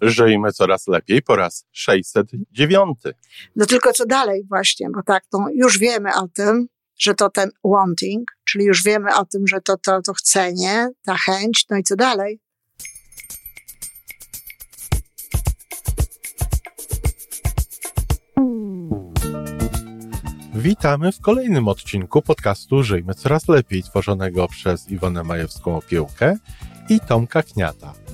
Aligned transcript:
Żyjmy 0.00 0.52
coraz 0.52 0.88
lepiej 0.88 1.22
po 1.22 1.36
raz 1.36 1.66
609. 1.72 2.98
No 3.56 3.66
tylko 3.66 3.92
co 3.92 4.06
dalej 4.06 4.44
właśnie, 4.48 4.88
bo 4.90 5.02
tak, 5.02 5.26
to 5.26 5.38
już 5.54 5.78
wiemy 5.78 6.14
o 6.14 6.28
tym, 6.28 6.66
że 6.98 7.14
to 7.14 7.30
ten 7.30 7.50
wanting, 7.64 8.30
czyli 8.44 8.64
już 8.64 8.84
wiemy 8.84 9.14
o 9.14 9.24
tym, 9.24 9.46
że 9.46 9.60
to, 9.60 9.76
to, 9.76 10.02
to 10.02 10.12
chcenie, 10.14 10.88
ta 11.04 11.16
chęć, 11.16 11.64
no 11.70 11.76
i 11.76 11.82
co 11.82 11.96
dalej? 11.96 12.40
Witamy 20.54 21.12
w 21.12 21.20
kolejnym 21.20 21.68
odcinku 21.68 22.22
podcastu 22.22 22.82
Żyjmy 22.82 23.14
Coraz 23.14 23.48
Lepiej, 23.48 23.82
tworzonego 23.82 24.48
przez 24.48 24.90
Iwonę 24.90 25.22
Majewską-Opiełkę 25.22 26.36
i 26.88 27.00
Tomka 27.00 27.42
Kniata. 27.42 28.05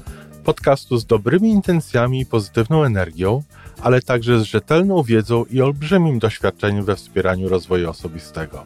Podcastu 0.44 0.98
z 0.98 1.06
dobrymi 1.06 1.50
intencjami 1.50 2.20
i 2.20 2.26
pozytywną 2.26 2.84
energią, 2.84 3.42
ale 3.82 4.02
także 4.02 4.40
z 4.40 4.42
rzetelną 4.42 5.02
wiedzą 5.02 5.44
i 5.44 5.60
olbrzymim 5.60 6.18
doświadczeniem 6.18 6.84
we 6.84 6.96
wspieraniu 6.96 7.48
rozwoju 7.48 7.90
osobistego. 7.90 8.64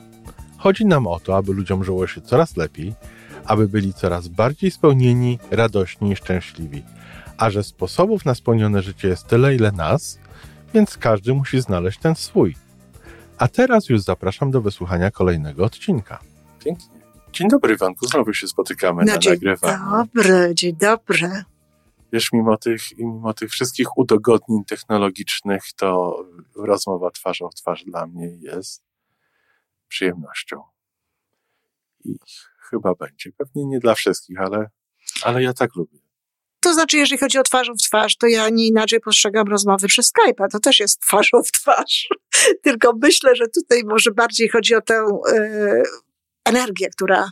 Chodzi 0.58 0.86
nam 0.86 1.06
o 1.06 1.20
to, 1.20 1.36
aby 1.36 1.52
ludziom 1.52 1.84
żyło 1.84 2.06
się 2.06 2.20
coraz 2.20 2.56
lepiej, 2.56 2.94
aby 3.44 3.68
byli 3.68 3.94
coraz 3.94 4.28
bardziej 4.28 4.70
spełnieni, 4.70 5.38
radośni 5.50 6.12
i 6.12 6.16
szczęśliwi. 6.16 6.82
A 7.36 7.50
że 7.50 7.62
sposobów 7.64 8.24
na 8.24 8.34
spełnione 8.34 8.82
życie 8.82 9.08
jest 9.08 9.26
tyle, 9.26 9.54
ile 9.54 9.72
nas, 9.72 10.18
więc 10.74 10.98
każdy 10.98 11.34
musi 11.34 11.60
znaleźć 11.60 11.98
ten 11.98 12.14
swój. 12.14 12.56
A 13.38 13.48
teraz 13.48 13.88
już 13.88 14.00
zapraszam 14.00 14.50
do 14.50 14.60
wysłuchania 14.60 15.10
kolejnego 15.10 15.64
odcinka. 15.64 16.18
Pięknie. 16.64 17.00
Dzień 17.32 17.48
dobry, 17.48 17.74
Iwanku. 17.74 18.06
Znowu 18.06 18.34
się 18.34 18.48
spotykamy 18.48 19.04
No 19.04 19.12
na 19.12 19.18
dzień 19.18 19.32
nagrywaniu. 19.32 19.78
dobry, 19.90 20.50
dzień 20.54 20.76
dobry. 20.76 21.44
Wiesz, 22.12 22.32
mimo 22.32 22.56
tych, 22.56 22.98
mimo 22.98 23.34
tych 23.34 23.50
wszystkich 23.50 23.98
udogodnień 23.98 24.64
technologicznych, 24.64 25.62
to 25.76 26.18
rozmowa 26.56 27.10
twarzą 27.10 27.48
w 27.48 27.54
twarz 27.54 27.84
dla 27.84 28.06
mnie 28.06 28.26
jest 28.40 28.84
przyjemnością. 29.88 30.62
I 32.04 32.14
chyba 32.70 32.94
będzie. 32.94 33.32
Pewnie 33.32 33.64
nie 33.66 33.80
dla 33.80 33.94
wszystkich, 33.94 34.40
ale, 34.40 34.70
ale 35.22 35.42
ja 35.42 35.52
tak 35.52 35.74
lubię. 35.74 35.98
To 36.60 36.74
znaczy, 36.74 36.96
jeżeli 36.96 37.18
chodzi 37.18 37.38
o 37.38 37.42
twarzą 37.42 37.72
w 37.74 37.82
twarz, 37.82 38.16
to 38.16 38.26
ja 38.26 38.48
nie 38.48 38.66
inaczej 38.66 39.00
postrzegam 39.00 39.48
rozmowy 39.48 39.86
przez 39.86 40.12
Skype'a. 40.12 40.46
To 40.52 40.60
też 40.60 40.80
jest 40.80 41.00
twarzą 41.00 41.42
w 41.42 41.52
twarz. 41.52 42.08
Tylko 42.64 42.92
myślę, 43.02 43.36
że 43.36 43.44
tutaj 43.48 43.82
może 43.84 44.10
bardziej 44.10 44.48
chodzi 44.48 44.74
o 44.74 44.80
tę 44.80 45.06
e, 45.32 45.82
energię, 46.44 46.88
która, 46.90 47.30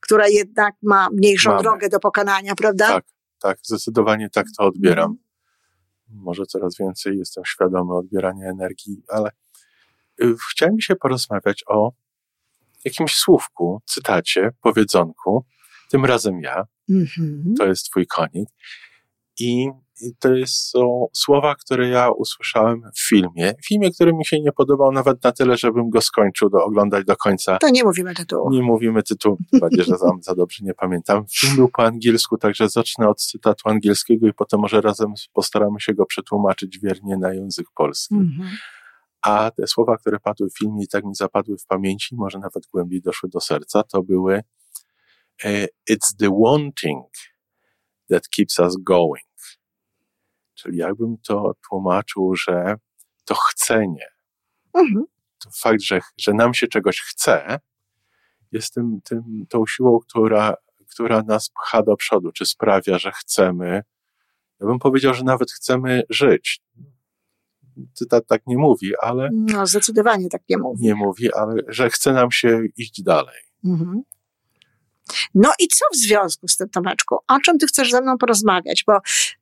która 0.00 0.28
jednak 0.28 0.74
ma 0.82 1.08
mniejszą 1.12 1.50
Mamy. 1.50 1.62
drogę 1.62 1.88
do 1.88 2.00
pokonania, 2.00 2.54
prawda? 2.54 2.88
Tak, 2.88 3.04
tak, 3.38 3.58
zdecydowanie 3.62 4.30
tak 4.30 4.46
to 4.58 4.64
odbieram. 4.66 5.10
Mhm. 5.10 6.24
Może 6.24 6.46
coraz 6.46 6.78
więcej 6.78 7.18
jestem 7.18 7.44
świadomy 7.44 7.94
odbierania 7.94 8.50
energii, 8.50 9.02
ale 9.08 9.30
y, 10.22 10.34
chciałem 10.50 10.80
się 10.80 10.96
porozmawiać 10.96 11.64
o 11.66 11.92
jakimś 12.84 13.14
słówku, 13.14 13.82
cytacie, 13.86 14.50
powiedzonku. 14.62 15.44
Tym 15.90 16.04
razem 16.04 16.40
ja, 16.40 16.64
Mhm. 16.90 17.54
to 17.58 17.66
jest 17.66 17.84
twój 17.90 18.06
konik. 18.06 18.48
I 19.38 19.68
to 20.18 20.34
jest, 20.34 20.70
są 20.70 21.06
słowa, 21.12 21.54
które 21.54 21.88
ja 21.88 22.10
usłyszałem 22.10 22.82
w 22.94 23.08
filmie. 23.08 23.54
W 23.62 23.66
filmie, 23.68 23.90
który 23.90 24.12
mi 24.12 24.24
się 24.24 24.40
nie 24.40 24.52
podobał 24.52 24.92
nawet 24.92 25.24
na 25.24 25.32
tyle, 25.32 25.56
żebym 25.56 25.90
go 25.90 26.00
skończył 26.00 26.50
do, 26.50 26.64
oglądać 26.64 27.04
do 27.04 27.16
końca. 27.16 27.58
To 27.58 27.68
nie 27.68 27.84
mówimy 27.84 28.14
tytułu. 28.14 28.50
Nie 28.50 28.62
mówimy 28.62 29.02
tytułu, 29.02 29.38
bardziej, 29.60 29.84
że 29.84 29.98
za, 29.98 30.10
za 30.20 30.34
dobrze 30.34 30.64
nie 30.64 30.74
pamiętam. 30.74 31.24
Film 31.32 31.56
był 31.56 31.68
po 31.68 31.84
angielsku, 31.84 32.38
także 32.38 32.68
zacznę 32.68 33.08
od 33.08 33.22
cytatu 33.22 33.68
angielskiego 33.68 34.26
i 34.26 34.32
potem 34.32 34.60
może 34.60 34.80
razem 34.80 35.12
postaramy 35.32 35.80
się 35.80 35.94
go 35.94 36.06
przetłumaczyć 36.06 36.78
wiernie 36.78 37.16
na 37.16 37.34
język 37.34 37.66
polski. 37.74 38.14
Mhm. 38.14 38.48
A 39.22 39.50
te 39.50 39.66
słowa, 39.66 39.96
które 39.96 40.20
padły 40.20 40.50
w 40.50 40.58
filmie 40.58 40.84
i 40.84 40.88
tak 40.88 41.04
mi 41.04 41.14
zapadły 41.14 41.58
w 41.58 41.66
pamięci, 41.66 42.16
może 42.16 42.38
nawet 42.38 42.66
głębiej 42.72 43.02
doszły 43.02 43.28
do 43.28 43.40
serca, 43.40 43.82
to 43.82 44.02
były 44.02 44.42
e, 45.44 45.66
It's 45.90 46.16
the 46.18 46.30
wanting 46.44 47.06
that 48.10 48.28
keeps 48.28 48.58
us 48.58 48.76
going. 48.76 49.24
Czyli 50.58 50.78
jakbym 50.78 51.16
to 51.18 51.52
tłumaczył, 51.68 52.34
że 52.36 52.74
to 53.24 53.34
chcenie, 53.34 54.06
Mhm. 54.74 55.04
to 55.44 55.50
fakt, 55.60 55.80
że, 55.82 56.00
że 56.18 56.32
nam 56.32 56.54
się 56.54 56.66
czegoś 56.66 57.00
chce, 57.00 57.60
jest 58.52 58.74
tym, 58.74 59.00
tym, 59.04 59.46
tą 59.48 59.66
siłą, 59.66 59.98
która, 60.00 60.54
która 60.90 61.22
nas 61.22 61.50
pcha 61.50 61.82
do 61.82 61.96
przodu, 61.96 62.32
czy 62.32 62.46
sprawia, 62.46 62.98
że 62.98 63.12
chcemy. 63.12 63.82
Ja 64.60 64.66
bym 64.66 64.78
powiedział, 64.78 65.14
że 65.14 65.24
nawet 65.24 65.52
chcemy 65.52 66.02
żyć. 66.10 66.60
Cytat 67.94 68.26
tak 68.26 68.42
nie 68.46 68.58
mówi, 68.58 68.92
ale 69.02 69.28
No, 69.32 69.66
zdecydowanie 69.66 70.28
tak 70.28 70.42
nie 70.48 70.58
mówi. 70.58 70.84
nie 70.84 70.94
mówi, 70.94 71.32
ale 71.34 71.54
że 71.68 71.90
chce 71.90 72.12
nam 72.12 72.30
się 72.30 72.60
iść 72.76 73.02
dalej. 73.02 73.40
Mhm. 73.64 74.02
No 75.34 75.52
i 75.58 75.68
co 75.68 75.84
w 75.92 75.96
związku 75.96 76.48
z 76.48 76.56
tym, 76.56 76.68
Tomeczku? 76.68 77.16
O 77.28 77.38
czym 77.44 77.58
ty 77.58 77.66
chcesz 77.66 77.90
ze 77.90 78.00
mną 78.00 78.18
porozmawiać? 78.18 78.84
Bo 78.86 78.96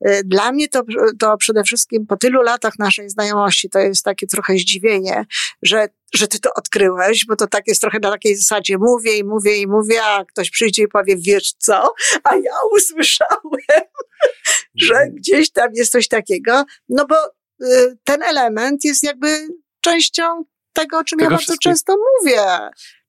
y, 0.08 0.22
dla 0.24 0.52
mnie 0.52 0.68
to, 0.68 0.82
to 1.18 1.36
przede 1.36 1.62
wszystkim 1.62 2.06
po 2.06 2.16
tylu 2.16 2.42
latach 2.42 2.78
naszej 2.78 3.10
znajomości 3.10 3.70
to 3.70 3.78
jest 3.78 4.04
takie 4.04 4.26
trochę 4.26 4.54
zdziwienie, 4.54 5.24
że, 5.62 5.88
że 6.14 6.28
ty 6.28 6.40
to 6.40 6.50
odkryłeś, 6.54 7.24
bo 7.28 7.36
to 7.36 7.46
tak 7.46 7.66
jest 7.66 7.80
trochę 7.80 7.98
na 7.98 8.10
takiej 8.10 8.36
zasadzie 8.36 8.78
mówię 8.78 9.18
i 9.18 9.24
mówię 9.24 9.56
i 9.56 9.66
mówię, 9.66 10.04
a 10.04 10.24
ktoś 10.24 10.50
przyjdzie 10.50 10.82
i 10.82 10.88
powie, 10.88 11.16
wiesz 11.18 11.52
co? 11.58 11.94
A 12.24 12.36
ja 12.36 12.52
usłyszałem, 12.72 13.40
że 14.74 15.06
gdzieś 15.14 15.50
tam 15.50 15.68
jest 15.74 15.92
coś 15.92 16.08
takiego, 16.08 16.64
no 16.88 17.06
bo 17.06 17.16
y, 17.66 17.98
ten 18.04 18.22
element 18.22 18.84
jest 18.84 19.02
jakby 19.02 19.48
częścią 19.80 20.44
tego, 20.72 20.98
o 20.98 21.04
czym 21.04 21.18
Tego 21.18 21.30
ja 21.30 21.36
bardzo 21.36 21.54
często 21.62 21.94
mówię. 21.96 22.42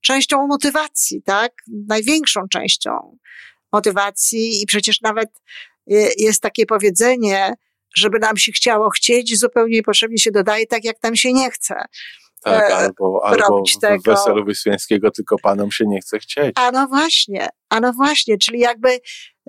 Częścią 0.01 0.47
motywacji, 0.47 1.21
tak? 1.21 1.51
Największą 1.87 2.41
częścią 2.51 3.17
motywacji 3.71 4.61
i 4.61 4.65
przecież 4.65 5.01
nawet 5.01 5.29
y, 5.91 6.09
jest 6.17 6.41
takie 6.41 6.65
powiedzenie, 6.65 7.53
żeby 7.95 8.19
nam 8.19 8.37
się 8.37 8.51
chciało 8.51 8.89
chcieć, 8.89 9.39
zupełnie 9.39 9.75
niepotrzebnie 9.75 10.17
się 10.17 10.31
dodaje 10.31 10.67
tak, 10.67 10.83
jak 10.83 11.03
nam 11.03 11.15
się 11.15 11.33
nie 11.33 11.51
chce. 11.51 11.75
Tak, 12.43 12.71
E, 12.71 12.75
albo, 12.75 13.21
albo 13.25 13.63
w 13.99 14.03
weselu 14.05 14.45
Wyspiańskiego 14.45 15.11
tylko 15.11 15.35
panom 15.43 15.71
się 15.71 15.85
nie 15.87 15.99
chce 15.99 16.19
chcieć. 16.19 16.51
A 16.55 16.71
no 16.71 16.87
właśnie, 16.87 17.49
a 17.69 17.79
no 17.79 17.93
właśnie, 17.93 18.37
czyli 18.37 18.59
jakby 18.59 18.99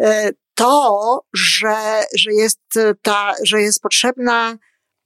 e, 0.00 0.30
to, 0.54 1.20
że, 1.34 2.04
że 2.18 2.32
jest 2.32 2.60
ta, 3.02 3.34
że 3.44 3.62
jest 3.62 3.80
potrzebna, 3.82 4.56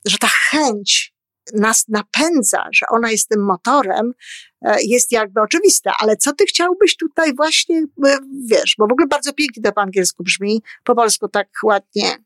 że 0.07 0.19
ta 0.19 0.29
chęć 0.51 1.12
nas 1.55 1.85
napędza, 1.89 2.65
że 2.75 2.87
ona 2.91 3.11
jest 3.11 3.29
tym 3.29 3.45
motorem, 3.45 4.13
e, 4.63 4.77
jest 4.83 5.13
jakby 5.13 5.41
oczywista. 5.41 5.93
Ale 5.99 6.17
co 6.17 6.33
ty 6.33 6.45
chciałbyś 6.45 6.97
tutaj 6.97 7.35
właśnie, 7.35 7.79
e, 8.07 8.19
wiesz, 8.49 8.75
bo 8.79 8.87
w 8.87 8.93
ogóle 8.93 9.07
bardzo 9.07 9.33
pięknie 9.33 9.63
to 9.63 9.73
po 9.73 9.81
angielsku 9.81 10.23
brzmi, 10.25 10.63
po 10.85 10.95
polsku 10.95 11.29
tak 11.29 11.49
ładnie. 11.65 12.17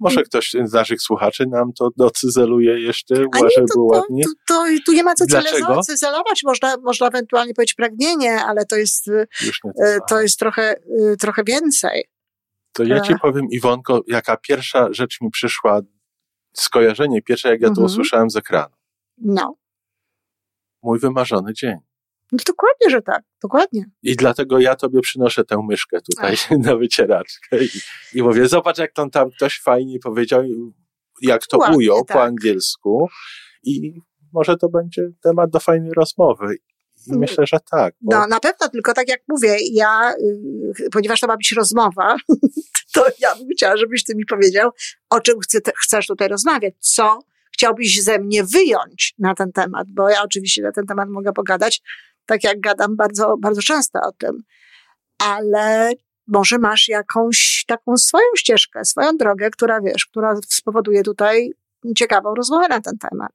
Może 0.00 0.22
ktoś 0.22 0.56
z 0.64 0.72
naszych 0.72 1.02
słuchaczy 1.02 1.46
nam 1.46 1.72
to 1.72 1.90
docyzeluje 1.96 2.80
jeszcze, 2.80 3.14
A 3.14 3.38
żeby 3.38 3.50
nie, 3.56 3.66
to, 3.66 3.74
było 3.74 3.94
to, 3.94 4.00
ładniej. 4.00 4.24
to, 4.24 4.54
to, 4.54 4.64
tu 4.86 4.92
nie 4.92 5.04
ma 5.04 5.14
co 5.14 5.26
Dlaczego? 5.26 5.66
cyzelo- 5.66 5.82
cyzelować, 5.82 6.40
można, 6.44 6.76
można 6.76 7.06
ewentualnie 7.08 7.54
powiedzieć 7.54 7.74
pragnienie, 7.74 8.40
ale 8.44 8.66
to 8.66 8.76
jest, 8.76 9.08
e, 9.08 9.26
to, 9.62 10.04
to 10.08 10.20
jest 10.20 10.38
trochę, 10.38 10.74
trochę 11.20 11.42
więcej. 11.44 12.04
To 12.72 12.84
ja 12.84 13.00
ci 13.00 13.14
powiem, 13.22 13.46
Iwonko, 13.50 14.00
jaka 14.06 14.36
pierwsza 14.36 14.88
rzecz 14.90 15.20
mi 15.20 15.30
przyszła, 15.30 15.80
skojarzenie 16.60 17.22
pierwsze, 17.22 17.48
jak 17.48 17.60
ja 17.60 17.66
to 17.68 17.70
Mhm. 17.72 17.86
usłyszałem 17.86 18.30
z 18.30 18.36
ekranu. 18.36 18.74
No. 19.18 19.56
Mój 20.82 20.98
wymarzony 20.98 21.52
dzień. 21.54 21.76
No 22.32 22.38
dokładnie, 22.46 22.90
że 22.90 23.02
tak, 23.02 23.22
dokładnie. 23.42 23.84
I 24.02 24.16
dlatego 24.16 24.58
ja 24.58 24.76
tobie 24.76 25.00
przynoszę 25.00 25.44
tę 25.44 25.62
myszkę 25.68 25.98
tutaj 26.00 26.36
na 26.66 26.76
wycieraczkę 26.76 27.64
i, 27.64 27.68
i 28.18 28.22
mówię, 28.22 28.48
zobacz 28.48 28.78
jak 28.78 28.92
tam, 28.92 29.10
tam 29.10 29.30
ktoś 29.30 29.60
fajnie 29.60 29.98
powiedział, 29.98 30.42
jak 31.22 31.46
to 31.46 31.58
Ładnie, 31.58 31.76
ujął 31.76 32.04
tak. 32.04 32.16
po 32.16 32.22
angielsku 32.22 33.08
i 33.62 34.00
może 34.32 34.56
to 34.56 34.68
będzie 34.68 35.08
temat 35.22 35.50
do 35.50 35.60
fajnej 35.60 35.90
rozmowy. 35.96 36.56
Myślę, 37.08 37.46
że 37.46 37.58
tak. 37.70 37.94
Bo 38.00 38.16
No 38.16 38.26
na 38.26 38.40
pewno, 38.40 38.68
tylko 38.68 38.92
tak 38.92 39.08
jak 39.08 39.20
mówię, 39.28 39.56
ja, 39.72 40.12
y, 40.80 40.90
ponieważ 40.92 41.20
to 41.20 41.26
ma 41.26 41.36
być 41.36 41.52
rozmowa, 41.52 42.16
to 42.94 43.06
ja 43.18 43.34
bym 43.34 43.48
chciała, 43.56 43.76
żebyś 43.76 44.04
ty 44.04 44.14
mi 44.14 44.26
powiedział, 44.26 44.70
o 45.10 45.20
czym 45.20 45.40
chce, 45.40 45.58
chcesz 45.82 46.06
tutaj 46.06 46.28
rozmawiać, 46.28 46.74
co 46.78 47.18
chciałbyś 47.52 48.02
ze 48.02 48.18
mnie 48.18 48.44
wyjąć 48.44 49.14
na 49.18 49.34
ten 49.34 49.52
temat, 49.52 49.86
bo 49.90 50.08
ja 50.08 50.22
oczywiście 50.22 50.62
na 50.62 50.72
ten 50.72 50.86
temat 50.86 51.08
mogę 51.08 51.32
pogadać, 51.32 51.82
tak 52.26 52.44
jak 52.44 52.60
gadam 52.60 52.96
bardzo, 52.96 53.36
bardzo 53.40 53.62
często 53.62 53.98
o 54.02 54.12
tym, 54.12 54.42
ale 55.18 55.92
może 56.26 56.58
masz 56.58 56.88
jakąś 56.88 57.64
taką 57.66 57.96
swoją 57.96 58.24
ścieżkę, 58.36 58.84
swoją 58.84 59.16
drogę, 59.16 59.50
która 59.50 59.80
wiesz, 59.80 60.06
która 60.06 60.34
spowoduje 60.48 61.02
tutaj 61.02 61.50
ciekawą 61.96 62.34
rozmowę 62.34 62.68
na 62.68 62.80
ten 62.80 62.98
temat. 62.98 63.32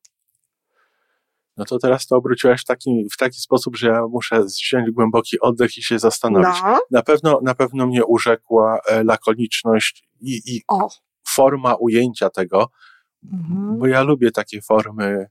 No 1.62 1.66
to 1.66 1.80
teraz 1.80 2.08
to 2.08 2.16
obróciłaś 2.16 2.62
w 2.62 2.66
taki, 2.66 3.08
w 3.14 3.18
taki 3.18 3.42
sposób, 3.42 3.76
że 3.78 3.88
ja 3.88 4.08
muszę 4.08 4.44
wziąć 4.44 4.92
głęboki 4.92 5.40
oddech 5.40 5.78
i 5.78 5.84
się 5.84 6.00
zastanowić. 6.00 6.62
No, 6.64 6.80
Na 6.92 7.02
pewno, 7.04 7.40
na 7.44 7.56
pewno 7.56 7.88
mnie 7.88 8.06
urzekła 8.06 8.80
e, 8.88 9.04
lakoniczność 9.04 10.10
i, 10.22 10.42
i 10.46 10.62
o, 10.68 10.90
forma 11.28 11.76
ujęcia 11.76 12.30
tego, 12.30 12.70
Mhm. 13.34 13.80
bo 13.80 13.88
ja 13.88 14.04
lubię 14.04 14.32
takie 14.32 14.62
formy 14.62 15.26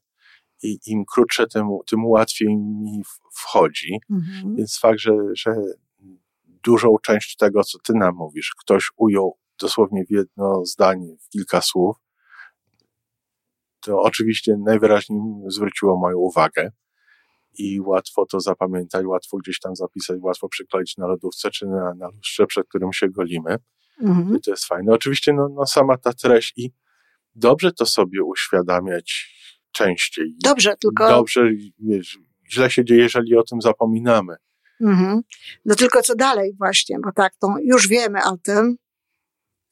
i 0.62 0.79
im 0.87 1.05
krótsze, 1.15 1.47
tym, 1.47 1.69
tym 1.87 2.06
łatwiej 2.06 2.56
mi 2.56 3.03
wchodzi. 3.32 4.00
Mhm. 4.11 4.56
Więc 4.56 4.79
fakt, 4.79 4.99
że, 4.99 5.12
że 5.35 5.55
dużą 6.44 6.97
część 7.03 7.37
tego, 7.37 7.65
co 7.65 7.79
ty 7.79 7.93
nam 7.94 8.15
mówisz, 8.15 8.55
ktoś 8.61 8.88
ujął 8.97 9.38
dosłownie 9.61 10.05
w 10.05 10.11
jedno 10.11 10.65
zdanie, 10.65 11.17
w 11.21 11.29
kilka 11.29 11.61
słów, 11.61 11.97
to 13.81 14.03
oczywiście 14.03 14.56
najwyraźniej 14.65 15.21
zwróciło 15.49 15.99
moją 15.99 16.19
uwagę 16.19 16.71
i 17.59 17.81
łatwo 17.81 18.27
to 18.27 18.41
zapamiętać, 18.41 19.06
łatwo 19.06 19.37
gdzieś 19.37 19.61
tam 19.61 19.77
zapisać, 19.77 20.17
łatwo 20.21 20.49
przykleić 20.49 20.97
na 20.97 21.06
lodówce 21.06 21.50
czy 21.50 21.67
na, 21.67 21.94
na 21.94 22.09
lustrze, 22.09 22.47
przed 22.47 22.69
którym 22.69 22.93
się 22.93 23.09
golimy. 23.09 23.56
Mhm. 24.03 24.37
I 24.37 24.41
to 24.41 24.50
jest 24.50 24.65
fajne. 24.65 24.93
Oczywiście 24.93 25.32
no, 25.32 25.49
no 25.49 25.67
sama 25.67 25.99
ta 25.99 26.12
treść 26.12 26.53
i 26.56 26.73
dobrze 27.35 27.73
to 27.73 27.87
sobie 27.87 28.25
uświadamiać 28.25 29.37
częściej. 29.73 30.35
Dobrze, 30.44 30.75
tylko. 30.81 31.09
Dobrze, 31.09 31.50
wiesz, 31.79 32.19
źle 32.53 32.71
się 32.71 32.85
dzieje, 32.85 33.03
jeżeli 33.03 33.37
o 33.37 33.43
tym 33.43 33.61
zapominamy. 33.61 34.37
Mhm. 34.81 35.21
No 35.65 35.75
tylko 35.75 36.03
co 36.03 36.15
dalej 36.15 36.55
właśnie, 36.59 36.97
bo 37.05 37.12
tak, 37.12 37.32
to 37.41 37.55
już 37.62 37.88
wiemy 37.88 38.25
o 38.25 38.37
tym, 38.37 38.77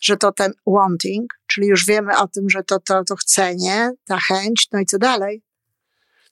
że 0.01 0.17
to 0.17 0.33
ten 0.33 0.53
wanting, 0.67 1.33
czyli 1.47 1.67
już 1.67 1.87
wiemy 1.87 2.19
o 2.19 2.29
tym, 2.29 2.51
że 2.51 2.63
to, 2.63 2.81
to, 2.81 3.05
to 3.05 3.17
chcenie, 3.17 3.91
ta 4.05 4.19
chęć, 4.19 4.69
no 4.73 4.81
i 4.81 4.87
co 4.87 4.99
dalej? 4.99 5.43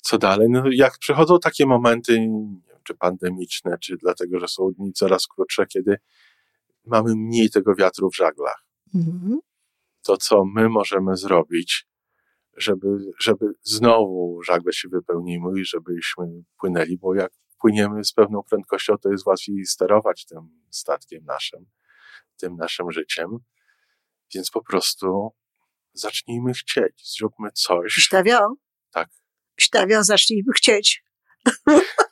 co 0.07 0.19
dalej? 0.19 0.49
No, 0.51 0.63
jak 0.73 0.99
przychodzą 0.99 1.39
takie 1.39 1.67
momenty, 1.67 2.21
nie 2.21 2.61
wiem, 2.69 2.79
czy 2.85 2.95
pandemiczne, 2.95 3.79
czy 3.81 3.97
dlatego, 3.97 4.41
że 4.41 4.49
są 4.49 4.71
dni 4.73 4.93
coraz 4.93 5.27
krótsze, 5.27 5.67
kiedy 5.67 5.97
mamy 6.85 7.17
mniej 7.17 7.51
tego 7.51 7.75
wiatru 7.75 8.11
w 8.11 8.17
żaglach, 8.17 8.67
Mhm. 8.95 9.41
to 10.03 10.17
co 10.17 10.45
my 10.45 10.69
możemy 10.69 11.17
zrobić, 11.17 11.87
żeby, 12.57 12.87
żeby 13.21 13.47
znowu 13.63 14.43
żagle 14.43 14.73
się 14.73 14.89
wypełniły 14.89 15.61
i 15.61 15.65
żebyśmy 15.65 16.25
płynęli, 16.61 16.99
bo 16.99 17.15
jak 17.15 17.33
płyniemy 17.61 18.05
z 18.05 18.13
pewną 18.13 18.43
prędkością, 18.43 18.99
to 18.99 19.11
jest 19.11 19.27
łatwiej 19.27 19.65
sterować 19.65 20.27
tym 20.27 20.49
statkiem 20.71 21.25
naszym, 21.25 21.67
tym 22.37 22.57
naszym 22.57 22.91
życiem. 22.91 23.39
Więc 24.35 24.51
po 24.51 24.63
prostu 24.63 25.31
zacznijmy 25.93 26.53
chcieć, 26.53 27.13
zróbmy 27.17 27.51
coś. 27.55 27.93
Śtawio? 27.93 28.55
Tak. 28.93 29.09
Śtawio, 29.61 30.05
zacznijmy 30.05 30.53
chcieć. 30.57 31.03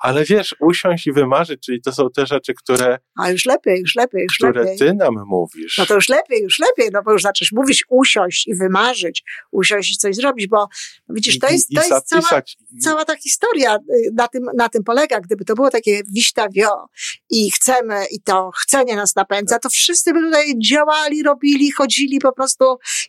Ale 0.00 0.24
wiesz, 0.24 0.54
usiąść 0.60 1.06
i 1.06 1.12
wymarzyć, 1.12 1.60
czyli 1.66 1.82
to 1.82 1.92
są 1.92 2.10
te 2.10 2.26
rzeczy, 2.26 2.54
które, 2.54 2.98
A 3.16 3.30
już 3.30 3.46
lepiej, 3.46 3.80
już 3.80 3.94
lepiej, 3.94 4.22
już 4.22 4.36
które 4.36 4.60
lepiej. 4.62 4.78
ty 4.78 4.94
nam 4.94 5.14
mówisz. 5.26 5.78
No 5.78 5.86
to 5.86 5.94
już 5.94 6.08
lepiej, 6.08 6.42
już 6.42 6.58
lepiej, 6.58 6.90
no 6.92 7.02
bo 7.02 7.12
już 7.12 7.22
zaczniesz 7.22 7.52
mówić, 7.52 7.84
usiąść 7.88 8.48
i 8.48 8.54
wymarzyć, 8.54 9.24
usiąść 9.50 9.92
i 9.92 9.96
coś 9.96 10.16
zrobić, 10.16 10.46
bo 10.46 10.68
no 11.08 11.14
widzisz, 11.14 11.38
to 11.38 11.48
jest, 11.48 11.70
i 11.70 11.74
to 11.74 11.80
jest 11.80 12.06
cała, 12.06 12.42
cała 12.80 13.04
ta 13.04 13.16
historia 13.16 13.76
y, 13.76 14.10
na 14.14 14.28
tym, 14.28 14.42
na 14.56 14.68
tym 14.68 14.84
polega. 14.84 15.20
Gdyby 15.20 15.44
to 15.44 15.54
było 15.54 15.70
takie 15.70 16.02
wiśtawio 16.14 16.86
i 17.30 17.50
chcemy, 17.50 18.04
i 18.10 18.20
to 18.22 18.50
chcenie 18.62 18.96
nas 18.96 19.16
napędza, 19.16 19.58
to 19.58 19.68
wszyscy 19.68 20.12
by 20.12 20.20
tutaj 20.20 20.58
działali, 20.70 21.22
robili, 21.22 21.72
chodzili 21.72 22.18
po 22.18 22.32
prostu 22.32 22.64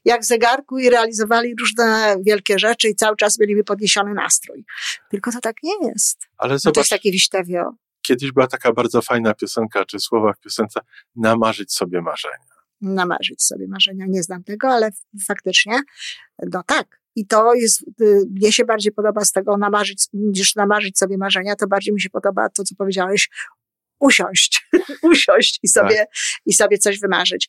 jak 0.06 0.22
w 0.22 0.26
zegarku 0.26 0.80
i 0.80 0.90
realizowali 0.90 1.56
różne 1.60 2.16
wielkie 2.26 2.60
rzeczy 2.60 2.90
i 2.90 2.96
cały 2.96 3.16
czas 3.16 3.40
mieliby 3.40 3.64
podniesiony 3.64 4.14
nastrój. 4.14 4.66
Tylko 5.12 5.32
to 5.32 5.40
tak 5.42 5.56
nie 5.64 5.88
jest. 5.88 6.18
Ale 6.38 6.54
No 6.54 6.60
zobacz, 6.60 6.81
jest 6.81 6.89
takie 6.89 7.12
wiśtawio. 7.12 7.72
kiedyś 8.01 8.31
była 8.31 8.48
taka 8.48 8.74
bardzo 8.74 9.01
fajna 9.01 9.33
piosenka, 9.33 9.86
czy 9.86 10.00
słowa 10.00 10.33
w 10.33 10.39
piosence, 10.39 10.80
namarzyć 11.16 11.74
sobie 11.74 12.01
marzenia. 12.01 12.36
namarzyć 12.81 13.44
sobie 13.44 13.68
marzenia. 13.68 14.06
Nie 14.10 14.24
znam 14.24 14.44
tego, 14.44 14.68
ale 14.69 14.89
faktycznie, 15.28 15.81
no 16.51 16.63
tak. 16.63 17.01
I 17.16 17.28
to 17.28 17.54
jest, 17.54 17.81
y, 18.01 18.24
mnie 18.31 18.51
się 18.51 18.66
bardziej 18.66 18.92
podoba 18.92 19.25
z 19.25 19.31
tego 19.31 19.57
namarzyć, 19.57 20.07
niż 20.13 20.56
namarzyć 20.56 20.98
sobie 20.98 21.18
marzenia, 21.18 21.56
to 21.56 21.68
bardziej 21.68 21.94
mi 21.94 22.01
się 22.01 22.10
podoba 22.10 22.50
to, 22.50 22.63
co 22.63 22.75
powiedziałeś, 22.75 23.30
usiąść, 24.00 24.68
usiąść 25.12 25.60
i 25.63 25.68
sobie, 25.68 26.06
i 26.45 26.54
sobie 26.54 26.77
coś 26.77 27.00
wymarzyć. 27.00 27.48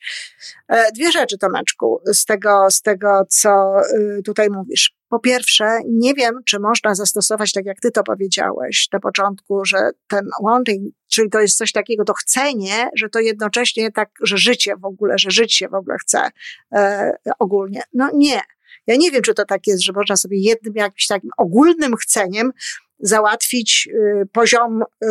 E, 0.68 0.92
Dwie 0.92 1.12
rzeczy, 1.12 1.38
Tomeczku, 1.38 2.00
z 2.14 2.24
tego, 2.24 2.66
z 2.70 2.82
tego, 2.82 3.22
co 3.28 3.80
y, 4.18 4.22
tutaj 4.22 4.50
mówisz. 4.50 4.94
Po 5.12 5.18
pierwsze, 5.18 5.78
nie 5.88 6.14
wiem, 6.14 6.40
czy 6.44 6.60
można 6.60 6.94
zastosować, 6.94 7.52
tak 7.52 7.66
jak 7.66 7.80
ty 7.80 7.90
to 7.90 8.02
powiedziałeś 8.02 8.88
na 8.92 9.00
początku, 9.00 9.64
że 9.64 9.90
ten 10.08 10.28
wanting, 10.44 10.94
czyli 11.08 11.30
to 11.30 11.40
jest 11.40 11.56
coś 11.56 11.72
takiego, 11.72 12.04
to 12.04 12.14
chcenie, 12.14 12.90
że 12.96 13.08
to 13.08 13.20
jednocześnie 13.20 13.92
tak, 13.92 14.10
że 14.22 14.38
życie 14.38 14.76
w 14.76 14.84
ogóle, 14.84 15.14
że 15.18 15.30
żyć 15.30 15.54
się 15.54 15.68
w 15.68 15.74
ogóle 15.74 15.96
chce 16.00 16.28
e, 16.72 17.12
ogólnie. 17.38 17.82
No 17.92 18.10
nie. 18.14 18.40
Ja 18.86 18.96
nie 18.96 19.10
wiem, 19.10 19.22
czy 19.22 19.34
to 19.34 19.44
tak 19.44 19.66
jest, 19.66 19.82
że 19.82 19.92
można 19.92 20.16
sobie 20.16 20.38
jednym 20.40 20.74
jakimś 20.76 21.06
takim 21.06 21.30
ogólnym 21.38 21.96
chceniem 21.96 22.52
załatwić 22.98 23.88
y, 23.92 24.26
poziom 24.32 24.82
y, 24.82 25.06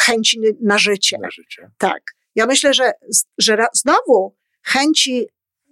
chęci 0.00 0.40
na 0.60 0.78
życie. 0.78 1.18
Na 1.22 1.30
życie. 1.30 1.70
Tak. 1.78 2.02
Ja 2.34 2.46
myślę, 2.46 2.74
że, 2.74 2.92
że 3.38 3.66
znowu 3.72 4.36
chęci 4.62 5.26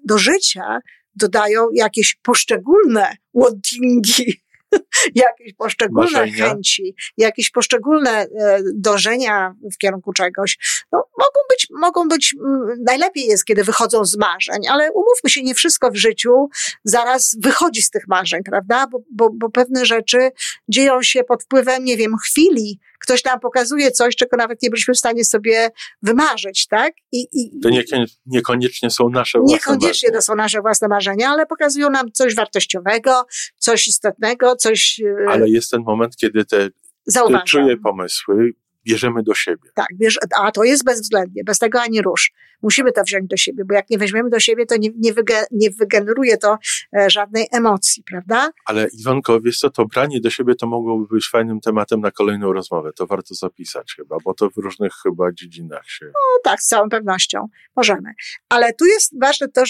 do 0.04 0.18
życia 0.18 0.80
dodają 1.20 1.66
jakieś 1.74 2.18
poszczególne 2.22 3.16
wantingi, 3.34 4.40
jakieś 5.14 5.54
poszczególne 5.54 6.20
Marzenia. 6.20 6.48
chęci, 6.48 6.94
jakieś 7.16 7.50
poszczególne 7.50 8.10
e, 8.10 8.60
dążenia 8.74 9.54
w 9.74 9.78
kierunku 9.78 10.12
czegoś. 10.12 10.58
No, 10.92 10.98
mogą 11.18 11.40
być, 11.50 11.66
mogą 11.70 12.08
być, 12.08 12.34
mm, 12.40 12.82
najlepiej 12.86 13.26
jest, 13.26 13.44
kiedy 13.44 13.64
wychodzą 13.64 14.04
z 14.04 14.16
marzeń, 14.16 14.68
ale 14.68 14.92
umówmy 14.92 15.30
się, 15.30 15.42
nie 15.42 15.54
wszystko 15.54 15.90
w 15.90 15.96
życiu 15.96 16.48
zaraz 16.84 17.36
wychodzi 17.40 17.82
z 17.82 17.90
tych 17.90 18.08
marzeń, 18.08 18.42
prawda? 18.42 18.86
Bo, 18.86 18.98
bo, 19.12 19.30
bo 19.34 19.50
pewne 19.50 19.86
rzeczy 19.86 20.30
dzieją 20.68 21.02
się 21.02 21.24
pod 21.24 21.42
wpływem, 21.42 21.84
nie 21.84 21.96
wiem, 21.96 22.16
chwili. 22.24 22.80
Ktoś 23.00 23.24
nam 23.24 23.40
pokazuje 23.40 23.90
coś, 23.90 24.16
czego 24.16 24.36
nawet 24.36 24.62
nie 24.62 24.70
byliśmy 24.70 24.94
w 24.94 24.98
stanie 24.98 25.24
sobie 25.24 25.70
wymarzyć, 26.02 26.66
tak? 26.66 26.92
I, 27.12 27.26
i, 27.32 27.60
To 27.60 27.68
niekonie- 27.70 28.06
niekoniecznie 28.26 28.90
są 28.90 29.08
nasze 29.10 29.38
własne 29.38 29.54
Niekoniecznie 29.54 30.06
marzenia. 30.08 30.18
to 30.18 30.22
są 30.22 30.34
nasze 30.34 30.60
własne 30.60 30.88
marzenia, 30.88 31.28
ale 31.28 31.46
pokazują 31.46 31.90
nam 31.90 32.12
coś 32.12 32.34
wartościowego, 32.34 33.24
coś 33.56 33.88
istotnego, 33.88 34.56
coś 34.56 35.00
e, 35.24 35.30
Ale 35.30 35.48
jest 35.48 35.70
ten 35.70 35.82
moment, 35.82 36.16
kiedy 36.16 36.44
te, 36.44 36.68
zauważam. 37.06 37.46
czuje 37.46 37.76
pomysły 37.76 38.52
bierzemy 38.86 39.22
do 39.22 39.34
siebie. 39.34 39.70
Tak, 39.74 39.86
bierz, 39.94 40.18
a 40.38 40.52
to 40.52 40.64
jest 40.64 40.84
bezwzględnie, 40.84 41.44
bez 41.44 41.58
tego 41.58 41.80
ani 41.82 42.02
rusz. 42.02 42.32
Musimy 42.62 42.92
to 42.92 43.02
wziąć 43.02 43.28
do 43.28 43.36
siebie, 43.36 43.64
bo 43.64 43.74
jak 43.74 43.90
nie 43.90 43.98
weźmiemy 43.98 44.30
do 44.30 44.40
siebie, 44.40 44.66
to 44.66 44.76
nie, 44.76 44.88
nie, 44.96 45.12
wyge, 45.12 45.44
nie 45.50 45.70
wygeneruje 45.70 46.36
to 46.36 46.58
e, 46.96 47.10
żadnej 47.10 47.46
emocji, 47.52 48.02
prawda? 48.10 48.50
Ale 48.66 48.88
Iwonko, 48.98 49.40
wiesz 49.40 49.58
co, 49.58 49.70
to 49.70 49.86
branie 49.86 50.20
do 50.20 50.30
siebie 50.30 50.54
to 50.54 50.66
mogłoby 50.66 51.14
być 51.14 51.28
fajnym 51.28 51.60
tematem 51.60 52.00
na 52.00 52.10
kolejną 52.10 52.52
rozmowę. 52.52 52.90
To 52.96 53.06
warto 53.06 53.34
zapisać 53.34 53.94
chyba, 53.96 54.16
bo 54.24 54.34
to 54.34 54.50
w 54.50 54.56
różnych 54.56 54.92
chyba 55.02 55.32
dziedzinach 55.32 55.86
się... 55.86 56.06
No 56.06 56.40
tak, 56.44 56.60
z 56.60 56.66
całą 56.66 56.88
pewnością 56.88 57.48
możemy. 57.76 58.12
Ale 58.48 58.72
tu 58.72 58.86
jest 58.86 59.20
ważne 59.20 59.48
to, 59.48 59.62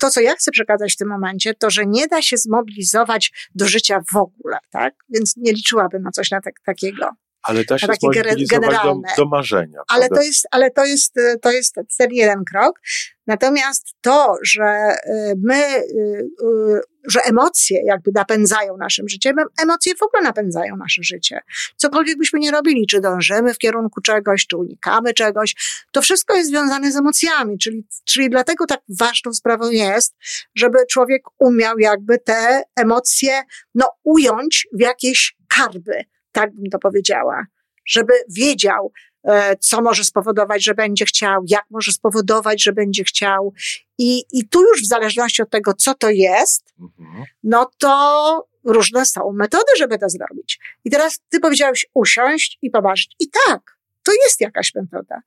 to, 0.00 0.10
co 0.10 0.20
ja 0.20 0.34
chcę 0.34 0.50
przekazać 0.50 0.92
w 0.92 0.96
tym 0.96 1.08
momencie, 1.08 1.54
to, 1.54 1.70
że 1.70 1.86
nie 1.86 2.06
da 2.06 2.22
się 2.22 2.36
zmobilizować 2.36 3.48
do 3.54 3.68
życia 3.68 4.00
w 4.12 4.16
ogóle, 4.16 4.58
tak? 4.70 4.94
Więc 5.08 5.34
nie 5.36 5.52
liczyłabym 5.52 6.02
na 6.02 6.10
coś 6.10 6.30
na 6.30 6.40
tak, 6.40 6.54
takiego. 6.64 7.10
Ale 7.48 7.64
da 7.64 7.78
się 7.78 7.86
zmobilizować 8.00 8.48
do, 8.48 8.60
generalne. 8.60 9.08
do 9.16 9.26
marzenia. 9.26 9.80
Ale 9.88 10.00
prawda? 10.00 10.16
to 10.16 10.22
jest, 10.22 10.46
ale 10.50 10.70
to 10.70 10.84
jest, 10.84 11.14
to 11.42 11.50
jest 11.50 11.74
ten 11.98 12.10
jeden 12.10 12.44
krok. 12.44 12.80
Natomiast 13.28 13.94
to, 14.00 14.34
że 14.42 14.64
e, 14.64 15.34
my, 15.44 15.54
e, 15.54 15.82
e, 15.82 16.80
że 17.08 17.20
emocje 17.20 17.80
jakby 17.84 18.10
napędzają 18.14 18.76
naszym 18.76 19.08
życiem, 19.08 19.36
emocje 19.62 19.94
w 19.94 20.02
ogóle 20.02 20.22
napędzają 20.22 20.76
nasze 20.76 21.02
życie. 21.02 21.40
Cokolwiek 21.76 22.18
byśmy 22.18 22.38
nie 22.38 22.50
robili, 22.50 22.86
czy 22.86 23.00
dążymy 23.00 23.54
w 23.54 23.58
kierunku 23.58 24.00
czegoś, 24.00 24.46
czy 24.46 24.56
unikamy 24.56 25.14
czegoś, 25.14 25.54
to 25.92 26.02
wszystko 26.02 26.36
jest 26.36 26.50
związane 26.50 26.92
z 26.92 26.96
emocjami, 26.96 27.58
czyli, 27.58 27.86
czyli 28.04 28.30
dlatego 28.30 28.66
tak 28.66 28.80
ważną 28.98 29.34
sprawą 29.34 29.70
jest, 29.70 30.16
żeby 30.54 30.78
człowiek 30.90 31.22
umiał 31.38 31.78
jakby 31.78 32.18
te 32.18 32.62
emocje, 32.76 33.42
no, 33.74 33.90
ująć 34.04 34.66
w 34.72 34.80
jakieś 34.80 35.36
karby, 35.48 36.04
tak 36.32 36.54
bym 36.54 36.70
to 36.70 36.78
powiedziała. 36.78 37.46
Żeby 37.86 38.12
wiedział, 38.28 38.92
e, 39.24 39.56
co 39.56 39.82
może 39.82 40.04
spowodować, 40.04 40.64
że 40.64 40.74
będzie 40.74 41.04
chciał, 41.04 41.42
jak 41.48 41.64
może 41.70 41.92
spowodować, 41.92 42.62
że 42.62 42.72
będzie 42.72 43.04
chciał. 43.04 43.52
I, 43.98 44.24
I 44.32 44.48
tu 44.48 44.62
już 44.62 44.82
w 44.82 44.86
zależności 44.86 45.42
od 45.42 45.50
tego, 45.50 45.74
co 45.74 45.94
to 45.94 46.10
jest, 46.10 46.74
Mhm. 46.80 47.24
no 47.42 47.70
to 47.78 48.48
różne 48.64 49.06
są 49.06 49.32
metody, 49.32 49.72
żeby 49.78 49.98
to 49.98 50.08
zrobić. 50.08 50.60
I 50.84 50.90
teraz 50.90 51.20
ty 51.28 51.40
powiedziałeś 51.40 51.86
usiąść 51.94 52.58
i 52.62 52.70
pomarzyć. 52.70 53.10
I 53.18 53.26
tak, 53.46 53.76
to 54.02 54.12
jest 54.24 54.40
jakaś 54.40 54.74
metoda. 54.74 55.20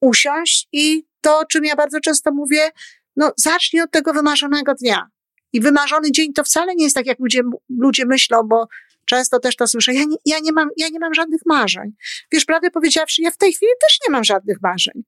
Usiąść 0.00 0.68
i 0.72 1.04
to, 1.20 1.38
o 1.38 1.44
czym 1.44 1.64
ja 1.64 1.76
bardzo 1.76 2.00
często 2.00 2.32
mówię, 2.32 2.70
no 3.16 3.32
zacznij 3.36 3.82
od 3.82 3.90
tego 3.90 4.12
wymarzonego 4.12 4.74
dnia. 4.74 5.08
I 5.52 5.60
wymarzony 5.60 6.12
dzień 6.12 6.32
to 6.32 6.44
wcale 6.44 6.74
nie 6.74 6.84
jest 6.84 6.96
tak, 6.96 7.06
jak 7.06 7.18
ludzie, 7.18 7.42
ludzie 7.78 8.06
myślą, 8.06 8.42
bo 8.42 8.68
często 9.08 9.38
też 9.38 9.56
to 9.56 9.66
słyszę. 9.66 9.94
Ja 9.94 10.04
nie, 10.04 10.16
ja, 10.24 10.38
nie 10.38 10.52
mam, 10.52 10.68
ja 10.76 10.88
nie 10.88 10.98
mam 10.98 11.14
żadnych 11.14 11.40
marzeń. 11.46 11.90
Wiesz, 12.32 12.44
prawdę 12.44 12.70
powiedziawszy, 12.70 13.22
ja 13.22 13.30
w 13.30 13.36
tej 13.36 13.52
chwili 13.52 13.72
też 13.80 13.98
nie 14.08 14.12
mam 14.12 14.24
żadnych 14.24 14.58
marzeń. 14.62 15.02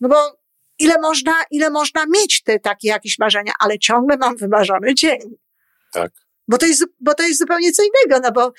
No 0.00 0.08
bo 0.08 0.38
ile 0.78 1.00
można, 1.00 1.34
ile 1.50 1.70
można 1.70 2.06
mieć 2.06 2.42
te 2.42 2.58
takie 2.58 2.88
jakieś 2.88 3.18
marzenia, 3.18 3.52
ale 3.60 3.78
ciągle 3.78 4.16
mam 4.16 4.36
wymarzony 4.36 4.94
dzień. 4.94 5.18
Tak. 5.92 6.12
Bo 6.48 6.58
to 6.58 6.66
jest, 6.66 6.84
bo 7.00 7.14
to 7.14 7.22
jest 7.22 7.38
zupełnie 7.38 7.72
co 7.72 7.82
innego, 7.82 8.20
no 8.22 8.32
bo 8.32 8.52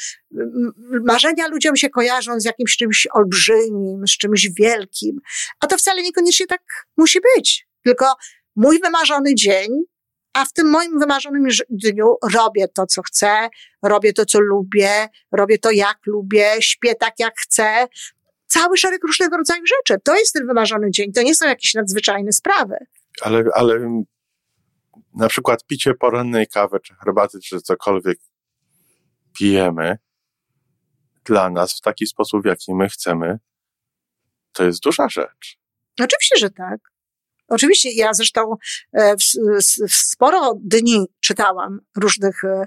marzenia 1.06 1.48
ludziom 1.48 1.76
się 1.76 1.90
kojarzą 1.90 2.40
z 2.40 2.46
jakimś 2.46 2.78
czymś 2.78 3.08
olbrzymim, 3.14 4.08
z 4.08 4.18
czymś 4.18 4.50
wielkim, 4.60 5.20
a 5.60 5.68
to 5.68 5.78
wcale 5.78 6.02
niekoniecznie 6.02 6.48
tak 6.48 6.62
musi 6.98 7.20
być. 7.36 7.68
Tylko 7.84 8.14
mój 8.56 8.80
wymarzony 8.80 9.36
dzień, 9.36 9.70
a 10.34 10.46
w 10.46 10.54
tym 10.54 10.70
moim 10.70 11.00
wymarzonym 11.00 11.48
dniu 11.70 12.16
robię 12.34 12.68
to, 12.68 12.86
co 12.86 13.02
chcę, 13.02 13.50
robię 13.84 14.14
to, 14.14 14.26
co 14.26 14.40
lubię, 14.40 15.08
robię 15.32 15.58
to, 15.58 15.72
jak 15.72 15.98
lubię, 16.06 16.52
śpię 16.60 16.96
tak, 16.96 17.14
jak 17.20 17.34
chcę. 17.38 17.88
Cały 18.48 18.78
szereg 18.78 19.04
różnego 19.04 19.38
rodzaju 19.38 19.64
rzeczy. 19.66 20.00
To 20.04 20.16
jest 20.16 20.34
ten 20.34 20.48
wymarzony 20.48 20.92
dzień. 20.92 21.12
To 21.12 21.22
nie 21.22 21.36
są 21.36 21.48
jakieś 21.48 21.74
nadzwyczajne 21.74 22.32
sprawy. 22.32 22.76
Ale, 23.22 23.44
ale 23.54 24.02
na 25.16 25.28
przykład 25.28 25.66
picie 25.66 25.94
porannej 25.94 26.48
kawy, 26.48 26.80
czy 26.80 26.96
herbaty, 26.96 27.40
czy 27.40 27.62
cokolwiek 27.62 28.20
pijemy 29.38 29.98
dla 31.26 31.50
nas 31.50 31.74
w 31.74 31.82
taki 31.82 32.08
sposób, 32.08 32.44
w 32.44 32.46
jaki 32.46 32.74
my 32.74 32.90
chcemy, 32.90 33.40
to 34.54 34.64
jest 34.64 34.84
duża 34.84 35.10
rzecz. 35.10 35.60
Oczywiście, 36.00 36.38
że 36.38 36.50
tak. 36.50 36.80
Oczywiście 37.50 37.92
ja 37.92 38.14
zresztą 38.14 38.56
e, 38.94 39.16
w, 39.16 39.24
w 39.90 39.94
sporo 39.94 40.54
dni 40.60 41.06
czytałam 41.20 41.80
różnych 41.98 42.44
e, 42.44 42.66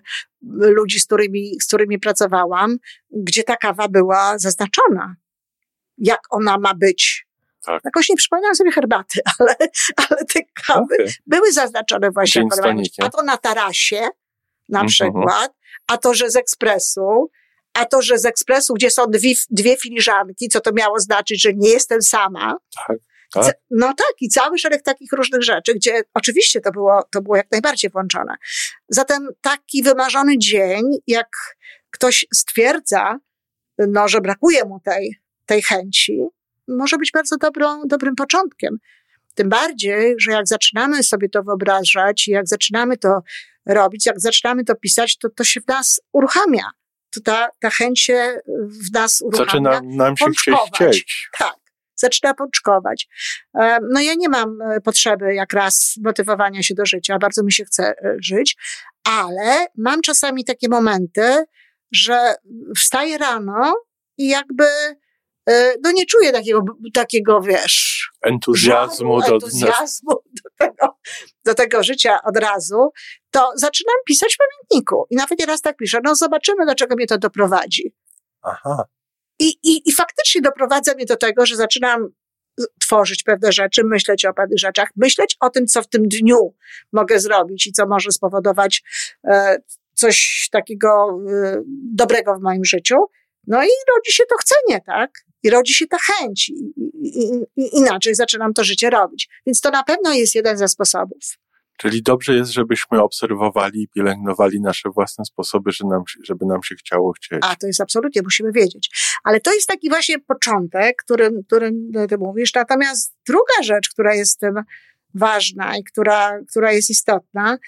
ludzi, 0.59 1.01
z 1.01 1.07
którymi, 1.07 1.55
z 1.61 1.67
którymi 1.67 1.99
pracowałam, 1.99 2.77
gdzie 3.11 3.45
ta 3.45 3.57
kawa 3.57 3.89
była 3.89 4.39
zaznaczona. 4.39 5.17
Jak 5.99 6.21
ona 6.31 6.59
ma 6.59 6.75
być, 6.75 7.27
tak. 7.65 7.85
Jakoś 7.85 8.09
nie 8.09 8.17
przypominam 8.17 8.55
sobie 8.55 8.73
herbaty, 8.73 9.21
ale, 9.39 9.57
ale 9.97 10.25
te 10.25 10.41
kawy 10.67 10.95
okay. 10.95 11.13
były 11.27 11.53
zaznaczone 11.53 12.11
właśnie. 12.11 12.43
A 13.03 13.11
to 13.11 13.23
na 13.23 13.37
tarasie 13.37 14.09
na 14.69 14.83
-hmm. 14.83 14.89
przykład, 14.89 15.53
a 15.87 15.99
to, 15.99 16.15
że 16.15 16.31
z 16.31 16.37
ekspresu, 16.37 17.31
a 17.75 17.85
to, 17.85 18.03
że 18.03 18.19
z 18.19 18.25
ekspresu, 18.25 18.75
gdzie 18.75 18.91
są 18.91 19.07
dwie, 19.07 19.33
dwie 19.51 19.77
filiżanki, 19.77 20.49
co 20.49 20.61
to 20.61 20.73
miało 20.73 21.01
znaczyć, 21.01 21.43
że 21.43 21.51
nie 21.55 21.71
jestem 21.71 22.03
sama. 22.03 22.57
Tak. 22.87 22.97
Tak? 23.33 23.57
No 23.71 23.87
tak, 23.87 24.15
i 24.21 24.29
cały 24.29 24.59
szereg 24.59 24.83
takich 24.83 25.13
różnych 25.13 25.43
rzeczy, 25.43 25.75
gdzie 25.75 26.03
oczywiście 26.15 26.61
to 26.61 26.71
było, 26.71 27.03
to 27.13 27.23
było 27.23 27.37
jak 27.37 27.51
najbardziej 27.53 27.91
włączone. 27.91 28.35
Zatem 28.89 29.29
taki 29.41 29.83
wymarzony 29.83 30.39
dzień, 30.39 30.83
jak 31.07 31.29
ktoś 31.91 32.27
stwierdza, 32.35 33.19
no, 33.79 34.09
że 34.09 34.21
brakuje 34.21 34.65
mu 34.65 34.81
tej, 34.81 35.21
tej 35.47 35.63
chęci, 35.63 36.21
może 36.69 36.99
być 36.99 37.11
bardzo 37.13 37.37
dobrą, 37.37 37.83
dobrym 37.87 38.15
początkiem. 38.15 38.79
Tym 39.35 39.49
bardziej, 39.49 40.15
że 40.19 40.33
jak 40.33 40.49
zaczynamy 40.49 41.03
sobie 41.03 41.29
to 41.29 41.43
wyobrażać, 41.43 42.29
jak 42.29 42.49
zaczynamy 42.49 42.97
to 42.97 43.23
robić, 43.67 44.07
jak 44.07 44.21
zaczynamy 44.21 44.65
to 44.65 44.75
pisać, 44.75 45.19
to 45.19 45.31
to 45.31 45.45
się 45.45 45.61
w 45.61 45.69
nas 45.69 46.01
uruchamia. 46.13 46.65
To 47.15 47.21
ta, 47.21 47.49
ta 47.61 47.71
chęć 47.71 48.01
się 48.01 48.41
w 48.59 48.93
nas 48.93 49.23
uruchamia. 49.23 49.73
Zaczyna 49.73 49.81
nam 49.83 50.17
się 50.17 50.27
chcieć. 50.75 51.29
Tak, 51.39 51.57
zaczyna 51.95 52.35
pączkować. 52.35 53.09
E, 53.61 53.79
no 53.91 54.01
ja 54.01 54.15
nie 54.15 54.29
mam 54.29 54.63
e, 54.63 54.81
potrzeby 54.81 55.35
jak 55.35 55.53
raz 55.53 55.95
motywowania 56.05 56.63
się 56.63 56.75
do 56.75 56.87
życia, 56.87 57.19
bardzo 57.19 57.43
mi 57.45 57.53
się 57.53 57.65
chce 57.65 57.85
e, 57.85 58.17
żyć, 58.21 58.57
ale 59.05 59.67
mam 59.77 60.01
czasami 60.01 60.45
takie 60.45 60.69
momenty, 60.69 61.45
że 61.93 62.35
wstaję 62.79 63.19
rano 63.19 63.75
i 64.19 64.29
jakby 64.29 64.65
no 65.85 65.93
nie 65.93 66.07
czuję 66.07 66.33
takiego, 66.33 66.65
takiego 66.95 67.41
wiesz, 67.41 68.11
entuzjazmu, 68.23 69.21
żaru, 69.21 69.31
do, 69.31 69.35
entuzjazmu 69.35 70.11
do, 70.45 70.67
tego, 70.67 70.99
do 71.45 71.55
tego 71.55 71.83
życia 71.83 72.19
od 72.25 72.37
razu, 72.37 72.91
to 73.31 73.53
zaczynam 73.57 73.97
pisać 74.07 74.35
w 74.35 74.39
pamiętniku. 74.39 75.07
I 75.11 75.17
nawet 75.17 75.47
raz 75.47 75.61
tak 75.61 75.77
piszę, 75.77 75.99
no 76.05 76.15
zobaczymy, 76.15 76.67
do 76.67 76.75
czego 76.75 76.97
mnie 76.97 77.07
to 77.07 77.19
doprowadzi. 77.19 77.95
Aha. 78.43 78.85
I, 79.43 79.59
i, 79.63 79.89
I 79.89 79.93
faktycznie 79.93 80.41
doprowadza 80.41 80.95
mnie 80.95 81.07
do 81.07 81.17
tego, 81.17 81.47
że 81.47 81.57
zaczynam 81.57 82.09
tworzyć 82.81 83.23
pewne 83.23 83.53
rzeczy, 83.53 83.85
myśleć 83.85 84.25
o 84.25 84.35
pewnych 84.35 84.59
rzeczach, 84.59 84.89
myśleć 84.97 85.37
o 85.41 85.51
tym, 85.51 85.67
co 85.67 85.83
w 85.83 85.89
tym 85.89 86.09
dniu 86.09 86.55
mogę 86.93 87.21
zrobić 87.21 87.67
i 87.67 87.73
co 87.73 87.87
może 87.87 88.13
spowodować 88.13 88.83
e, 89.25 89.57
coś 89.95 90.49
takiego 90.53 91.19
e, 91.29 91.63
dobrego 91.95 92.35
w 92.35 92.43
moim 92.43 92.65
życiu. 92.65 92.97
No 93.47 93.65
i 93.65 93.69
rodzi 93.97 94.13
się 94.13 94.25
to 94.29 94.37
chcenie, 94.37 94.81
tak? 94.87 95.11
i 95.43 95.51
rodzi 95.51 95.75
się 95.75 95.87
ta 95.87 95.97
chęć 95.99 96.49
i, 96.49 96.73
i, 96.95 97.23
i, 97.57 97.77
inaczej 97.77 98.15
zaczynam 98.15 98.55
to 98.55 98.65
życie 98.65 98.91
robić. 98.91 99.29
Więc 99.47 99.61
to 99.61 99.71
na 99.71 99.83
pewno 99.83 100.13
jest 100.13 100.35
jeden 100.35 100.59
ze 100.59 100.69
sposobów. 100.69 101.39
Czyli 101.83 102.03
dobrze 102.03 102.35
jest, 102.35 102.53
żebyśmy 102.53 103.03
obserwowali 103.03 103.83
i 103.83 103.89
pielęgnowali 103.89 104.61
nasze 104.61 104.91
własne 104.91 105.25
sposoby, 105.25 105.73
że 105.73 105.87
nam, 105.87 106.03
żeby 106.25 106.47
nam 106.47 106.63
się 106.63 106.75
chciało 106.75 107.13
chcieć. 107.13 107.39
A, 107.43 107.57
to 107.57 107.67
jest 107.67 107.81
absolutnie, 107.81 108.23
musimy 108.23 108.53
wiedzieć. 108.53 108.91
Ale 109.25 109.41
to 109.41 109.55
jest 109.55 109.69
taki 109.69 109.89
właśnie 109.89 110.19
początek, 110.19 110.97
którym, 111.05 111.43
którym 111.47 111.91
ty 112.09 112.19
mówisz. 112.19 112.55
Natomiast 112.55 113.17
druga 113.27 113.63
rzecz, 113.63 113.89
która 113.89 114.15
jest 114.15 114.41
tym 114.41 114.55
ważna 115.15 115.77
i 115.77 115.85
która, 115.85 116.39
która 116.51 116.73
jest 116.73 116.91
istotna, 116.91 117.59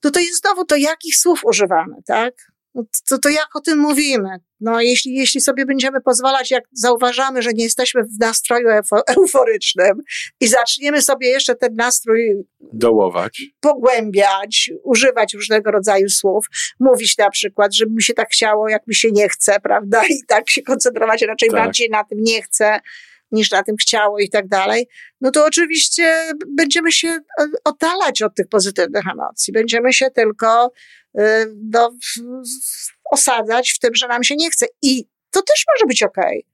to 0.00 0.10
to 0.10 0.20
jest 0.20 0.40
znowu 0.40 0.64
to, 0.64 0.76
jakich 0.76 1.16
słów 1.16 1.40
używamy, 1.44 1.96
tak? 2.06 2.34
No 2.78 2.84
to, 3.08 3.18
to 3.18 3.28
jak 3.28 3.56
o 3.56 3.60
tym 3.60 3.78
mówimy? 3.78 4.28
No, 4.60 4.80
jeśli, 4.80 5.14
jeśli 5.14 5.40
sobie 5.40 5.66
będziemy 5.66 6.00
pozwalać, 6.00 6.50
jak 6.50 6.64
zauważamy, 6.72 7.42
że 7.42 7.50
nie 7.52 7.64
jesteśmy 7.64 8.04
w 8.04 8.20
nastroju 8.20 8.68
euforycznym 9.06 10.02
i 10.40 10.48
zaczniemy 10.48 11.02
sobie 11.02 11.28
jeszcze 11.28 11.54
ten 11.54 11.74
nastrój 11.74 12.34
dołować, 12.72 13.42
pogłębiać, 13.60 14.70
używać 14.84 15.34
różnego 15.34 15.70
rodzaju 15.70 16.08
słów, 16.08 16.46
mówić 16.80 17.18
na 17.18 17.30
przykład, 17.30 17.74
że 17.74 17.86
mi 17.86 18.02
się 18.02 18.14
tak 18.14 18.28
chciało, 18.30 18.68
jak 18.68 18.86
mi 18.86 18.94
się 18.94 19.08
nie 19.12 19.28
chce, 19.28 19.60
prawda? 19.60 20.02
I 20.10 20.24
tak 20.26 20.50
się 20.50 20.62
koncentrować 20.62 21.22
raczej 21.22 21.48
tak. 21.48 21.60
bardziej 21.60 21.90
na 21.90 22.04
tym 22.04 22.18
nie 22.22 22.42
chcę, 22.42 22.80
niż 23.32 23.50
na 23.50 23.62
tym 23.62 23.76
chciało 23.76 24.18
i 24.18 24.30
tak 24.30 24.48
dalej, 24.48 24.88
no 25.20 25.30
to 25.30 25.44
oczywiście 25.44 26.32
będziemy 26.56 26.92
się 26.92 27.08
e, 27.08 27.46
oddalać 27.64 28.22
od 28.22 28.34
tych 28.34 28.48
pozytywnych 28.48 29.04
emocji. 29.06 29.52
Będziemy 29.52 29.92
się 29.92 30.10
tylko 30.10 30.72
Y, 31.20 31.54
no, 31.72 31.96
osadzać 33.10 33.72
w 33.72 33.78
tym, 33.78 33.94
że 33.94 34.08
nam 34.08 34.24
się 34.24 34.36
nie 34.36 34.50
chce. 34.50 34.66
I 34.82 35.04
to 35.30 35.42
też 35.42 35.64
może 35.74 35.86
być 35.86 36.02
okej. 36.02 36.46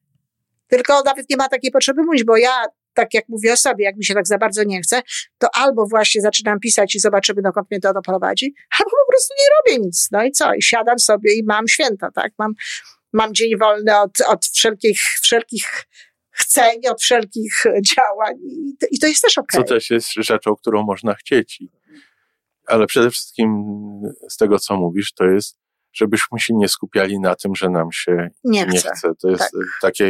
Tylko 0.69 1.02
nawet 1.02 1.31
nie 1.31 1.37
ma 1.37 1.49
takiej 1.49 1.71
potrzeby 1.71 2.02
mówić, 2.02 2.25
bo 2.25 2.37
ja, 2.37 2.64
tak 2.95 3.14
jak 3.14 3.28
mówię 3.28 3.52
o 3.52 3.57
sobie, 3.57 3.85
jak 3.85 3.97
mi 3.97 4.04
się 4.04 4.14
tak 4.14 4.26
za 4.26 4.38
bardzo 4.38 4.64
nie 4.64 4.81
chce, 4.81 5.02
to 5.38 5.49
albo 5.54 5.87
właśnie 5.87 6.21
zaczynam 6.21 6.61
pisać 6.61 6.95
i 6.95 7.00
zobaczymy, 7.00 7.43
dokąd 7.43 7.71
mnie 7.71 7.81
to 7.81 7.93
doprowadzi, 7.93 8.54
albo 8.78 8.90
po 8.90 9.12
prostu 9.12 9.35
nie 9.38 9.45
robię 9.57 9.87
nic. 9.87 10.09
No 10.12 10.25
i 10.25 10.33
co? 10.33 10.54
I 10.54 10.62
siadam 10.62 10.99
sobie 10.99 11.35
i 11.35 11.45
mam 11.45 11.69
święta, 11.69 12.11
tak? 12.11 12.33
Mam, 12.38 12.52
mam 13.12 13.35
dzień 13.35 13.59
wolny 13.59 13.99
od, 13.99 14.21
od 14.21 14.47
wszelkich, 14.47 15.00
wszelkich 15.23 15.85
chceń, 16.34 16.86
od 16.90 17.02
wszelkich 17.02 17.64
działań 17.64 18.34
i 18.90 18.98
to, 18.98 19.06
jest 19.06 19.22
też 19.22 19.38
okej. 19.38 19.60
Okay. 19.60 19.68
Co 19.68 19.74
też 19.74 19.90
jest 19.90 20.08
rzeczą, 20.12 20.56
którą 20.56 20.82
można 20.82 21.14
chcieć 21.14 21.62
ale 22.66 22.86
przede 22.86 23.10
wszystkim 23.10 23.64
z 24.28 24.36
tego, 24.36 24.58
co 24.58 24.76
mówisz, 24.76 25.12
to 25.12 25.24
jest, 25.24 25.58
żebyśmy 25.92 26.40
się 26.40 26.54
nie 26.54 26.68
skupiali 26.68 27.20
na 27.20 27.34
tym, 27.34 27.54
że 27.54 27.70
nam 27.70 27.92
się 27.92 28.28
nie, 28.44 28.66
nie 28.66 28.78
chce. 28.78 29.12
To 29.20 29.28
jest 29.28 29.42
tak. 29.42 29.50
takie 29.80 30.08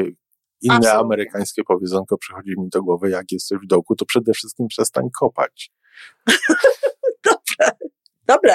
inne 0.60 0.76
Absolutnie. 0.76 1.00
amerykańskie 1.00 1.62
powiedzonko 1.64 2.18
przychodzi 2.18 2.54
mi 2.58 2.68
do 2.68 2.82
głowy, 2.82 3.10
jak 3.10 3.32
jesteś 3.32 3.58
w 3.58 3.66
dołku, 3.66 3.96
to 3.96 4.04
przede 4.04 4.32
wszystkim 4.32 4.66
przestań 4.68 5.10
kopać. 5.20 5.72
Dobre, 7.24 7.70
dobre. 8.26 8.53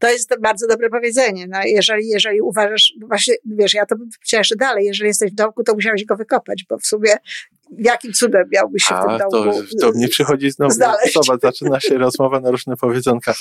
To 0.00 0.10
jest 0.10 0.40
bardzo 0.40 0.66
dobre 0.66 0.90
powiedzenie. 0.90 1.46
No, 1.48 1.58
jeżeli, 1.64 2.08
jeżeli 2.08 2.40
uważasz, 2.40 2.94
właśnie, 3.08 3.34
wiesz, 3.44 3.74
ja 3.74 3.86
to 3.86 3.96
bym 3.96 4.08
chciała 4.22 4.40
jeszcze 4.40 4.56
dalej, 4.56 4.86
jeżeli 4.86 5.08
jesteś 5.08 5.32
w 5.32 5.34
dołku, 5.34 5.64
to 5.64 5.74
musiałeś 5.74 6.04
go 6.04 6.16
wykopać, 6.16 6.64
bo 6.68 6.78
w 6.78 6.86
sumie 6.86 7.16
jakim 7.78 8.12
cudem 8.12 8.48
miałbyś 8.52 8.82
się 8.82 8.94
A, 8.94 9.02
w 9.02 9.08
tym 9.08 9.18
dołku 9.18 9.62
to, 9.80 9.86
to 9.86 9.98
mnie 9.98 10.08
przychodzi 10.08 10.50
znowu, 10.50 10.70
znaleźć. 10.70 11.14
zobacz, 11.14 11.40
zaczyna 11.40 11.80
się 11.80 11.98
rozmowa 12.08 12.40
na 12.40 12.50
różne 12.50 12.76
powiedzonka. 12.76 13.34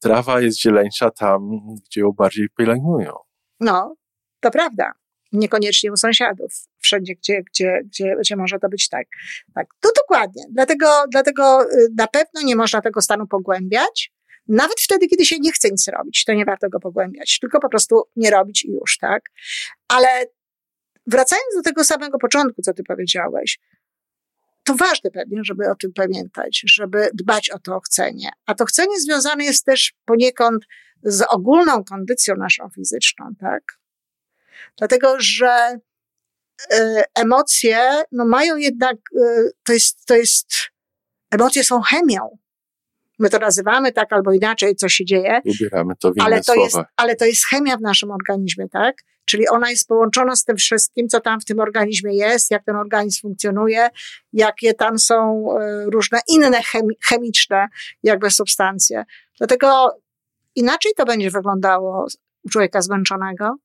Trawa 0.00 0.40
jest 0.40 0.60
zieleńsza 0.60 1.10
tam, 1.10 1.60
gdzie 1.86 2.00
ją 2.00 2.12
bardziej 2.12 2.48
pielęgnują. 2.58 3.12
No, 3.60 3.94
to 4.40 4.50
prawda. 4.50 4.92
Niekoniecznie 5.32 5.92
u 5.92 5.96
sąsiadów. 5.96 6.52
Wszędzie, 6.78 7.14
gdzie, 7.14 7.42
gdzie, 7.42 7.80
gdzie, 7.84 8.16
gdzie 8.20 8.36
może 8.36 8.58
to 8.58 8.68
być 8.68 8.88
tak. 8.88 9.06
tak. 9.54 9.66
To 9.80 9.88
dokładnie. 10.02 10.42
Dlatego, 10.50 10.86
dlatego 11.10 11.62
y, 11.64 11.88
na 11.96 12.06
pewno 12.06 12.42
nie 12.44 12.56
można 12.56 12.80
tego 12.80 13.00
stanu 13.00 13.26
pogłębiać. 13.26 14.12
Nawet 14.48 14.80
wtedy, 14.80 15.06
kiedy 15.06 15.24
się 15.24 15.36
nie 15.40 15.52
chce 15.52 15.70
nic 15.70 15.88
robić, 15.88 16.24
to 16.24 16.32
nie 16.32 16.44
warto 16.44 16.68
go 16.68 16.80
pogłębiać, 16.80 17.38
tylko 17.40 17.60
po 17.60 17.68
prostu 17.68 18.02
nie 18.16 18.30
robić 18.30 18.64
i 18.64 18.70
już, 18.70 18.98
tak? 18.98 19.22
Ale 19.88 20.08
wracając 21.06 21.54
do 21.54 21.62
tego 21.62 21.84
samego 21.84 22.18
początku, 22.18 22.62
co 22.62 22.74
ty 22.74 22.84
powiedziałeś, 22.84 23.58
to 24.64 24.74
ważne 24.74 25.10
pewnie, 25.10 25.38
żeby 25.44 25.70
o 25.70 25.74
tym 25.74 25.92
pamiętać, 25.92 26.62
żeby 26.66 27.10
dbać 27.14 27.50
o 27.50 27.58
to 27.58 27.80
chcenie. 27.80 28.30
A 28.46 28.54
to 28.54 28.64
chcenie 28.64 29.00
związane 29.00 29.44
jest 29.44 29.64
też 29.64 29.94
poniekąd 30.04 30.64
z 31.02 31.22
ogólną 31.22 31.84
kondycją 31.84 32.36
naszą 32.36 32.68
fizyczną, 32.68 33.34
tak? 33.40 33.62
Dlatego, 34.78 35.16
że 35.18 35.78
y, 36.72 37.02
emocje, 37.14 38.02
no 38.12 38.24
mają 38.24 38.56
jednak, 38.56 38.96
y, 39.16 39.50
to 39.64 39.72
jest, 39.72 40.06
to 40.06 40.16
jest 40.16 40.48
Emocje 41.30 41.64
są 41.64 41.80
chemią. 41.80 42.38
My 43.18 43.30
to 43.30 43.38
nazywamy 43.38 43.92
tak 43.92 44.12
albo 44.12 44.32
inaczej, 44.32 44.76
co 44.76 44.88
się 44.88 45.04
dzieje. 45.04 45.40
Ubieramy 45.44 45.94
to 45.96 46.12
w 46.12 46.16
inne 46.16 46.24
ale 46.24 46.36
to, 46.36 46.52
słowa. 46.52 46.64
jest, 46.64 46.76
ale 46.96 47.16
to 47.16 47.24
jest 47.24 47.46
chemia 47.46 47.76
w 47.76 47.80
naszym 47.80 48.10
organizmie, 48.10 48.68
tak? 48.68 48.96
Czyli 49.24 49.48
ona 49.48 49.70
jest 49.70 49.88
połączona 49.88 50.36
z 50.36 50.44
tym 50.44 50.56
wszystkim, 50.56 51.08
co 51.08 51.20
tam 51.20 51.40
w 51.40 51.44
tym 51.44 51.60
organizmie 51.60 52.16
jest, 52.16 52.50
jak 52.50 52.64
ten 52.64 52.76
organizm 52.76 53.20
funkcjonuje, 53.20 53.88
jakie 54.32 54.74
tam 54.74 54.98
są 54.98 55.46
e, 55.60 55.84
różne 55.84 56.20
inne 56.28 56.62
chemi 56.62 56.94
chemiczne 57.08 57.68
jakby 58.02 58.30
substancje. 58.30 59.04
Dlatego 59.38 59.98
inaczej 60.54 60.92
to 60.96 61.04
będzie 61.04 61.30
wyglądało 61.30 62.06
u 62.44 62.48
człowieka 62.48 62.82
zmęczonego, 62.82 63.56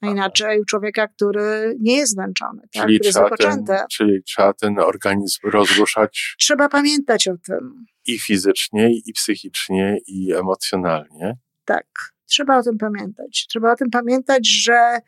a 0.00 0.06
inaczej 0.06 0.60
u 0.60 0.64
człowieka, 0.64 1.08
który 1.08 1.76
nie 1.80 1.96
jest 1.96 2.12
zmęczony, 2.12 2.60
tak? 2.60 2.82
Czyli 2.82 2.98
który 2.98 3.08
jest 3.08 3.18
trzeba, 3.18 3.36
ten, 3.36 3.50
wypoczęty. 3.50 3.84
czyli 3.90 4.22
trzeba 4.22 4.52
ten 4.52 4.78
organizm 4.78 5.38
rozruszać 5.44 6.36
Trzeba 6.38 6.68
pamiętać 6.68 7.28
o 7.28 7.34
tym. 7.46 7.86
I 8.06 8.18
fizycznie, 8.18 8.90
i 9.06 9.12
psychicznie, 9.12 9.98
i 10.06 10.34
emocjonalnie. 10.34 11.36
Tak, 11.64 11.86
trzeba 12.26 12.58
o 12.58 12.62
tym 12.62 12.78
pamiętać. 12.78 13.46
Trzeba 13.48 13.72
o 13.72 13.76
tym 13.76 13.90
pamiętać, 13.90 14.48
że 14.48 14.98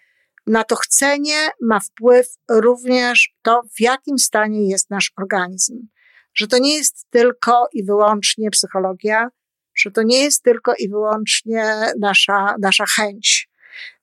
na 0.46 0.64
to 0.64 0.76
chcenie 0.76 1.48
ma 1.62 1.80
wpływ 1.80 2.26
również 2.50 3.34
to, 3.42 3.62
w 3.76 3.80
jakim 3.80 4.18
stanie 4.18 4.68
jest 4.68 4.90
nasz 4.90 5.12
organizm. 5.16 5.88
Że 6.34 6.46
to 6.46 6.58
nie 6.58 6.74
jest 6.74 7.06
tylko 7.10 7.68
i 7.72 7.84
wyłącznie 7.84 8.50
psychologia, 8.50 9.28
że 9.74 9.90
to 9.90 10.02
nie 10.02 10.18
jest 10.24 10.42
tylko 10.42 10.74
i 10.78 10.88
wyłącznie 10.88 11.74
nasza, 12.00 12.54
nasza 12.60 12.84
chęć. 12.86 13.48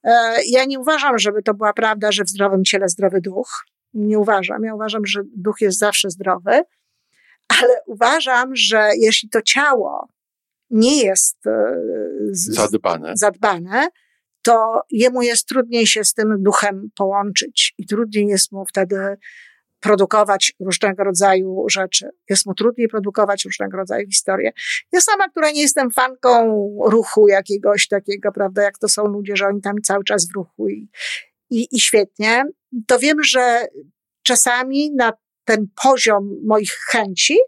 E, 0.04 0.36
Ja 0.46 0.64
nie 0.64 0.80
uważam, 0.80 1.18
żeby 1.18 1.42
to 1.42 1.54
była 1.54 1.72
prawda, 1.72 2.12
że 2.12 2.24
w 2.24 2.28
zdrowym 2.28 2.64
ciele 2.64 2.88
zdrowy 2.88 3.20
duch. 3.20 3.64
Nie 3.94 4.18
uważam. 4.18 4.64
Ja 4.64 4.74
uważam, 4.74 5.06
że 5.06 5.22
duch 5.36 5.60
jest 5.60 5.78
zawsze 5.78 6.10
zdrowy, 6.10 6.62
ale 7.48 7.80
uważam, 7.86 8.56
że 8.56 8.88
jeśli 8.98 9.28
to 9.28 9.42
ciało 9.42 10.08
nie 10.70 11.02
jest 11.04 11.46
e, 11.46 11.74
z- 12.30 12.54
Zadbane. 12.54 13.12
zadbane, 13.16 13.88
to 14.42 14.80
jemu 14.90 15.22
jest 15.22 15.46
trudniej 15.48 15.86
się 15.86 16.04
z 16.04 16.14
tym 16.14 16.42
duchem 16.42 16.90
połączyć 16.96 17.74
i 17.78 17.86
trudniej 17.86 18.26
jest 18.26 18.52
mu 18.52 18.64
wtedy 18.66 18.96
produkować 19.80 20.52
różnego 20.60 21.04
rodzaju 21.04 21.64
rzeczy. 21.70 22.08
Jest 22.30 22.46
mu 22.46 22.54
trudniej 22.54 22.88
produkować 22.88 23.44
różnego 23.44 23.76
rodzaju 23.76 24.06
historie. 24.06 24.52
Ja 24.92 25.00
sama, 25.00 25.28
która 25.28 25.50
nie 25.50 25.60
jestem 25.62 25.90
fanką 25.90 26.58
ruchu 26.86 27.28
jakiegoś 27.28 27.88
takiego, 27.88 28.32
prawda, 28.32 28.62
jak 28.62 28.78
to 28.78 28.88
są 28.88 29.06
ludzie, 29.06 29.36
że 29.36 29.46
oni 29.46 29.60
tam 29.60 29.74
cały 29.82 30.04
czas 30.04 30.28
w 30.28 30.34
ruchu 30.34 30.68
i, 30.68 30.88
i, 31.50 31.68
i 31.72 31.80
świetnie, 31.80 32.44
to 32.86 32.98
wiem, 32.98 33.24
że 33.24 33.66
czasami 34.22 34.92
na 34.94 35.12
ten 35.44 35.66
poziom 35.82 36.30
moich 36.46 36.72
chęci 36.72 37.38